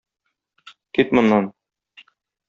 [0.97, 1.45] Кит моннан!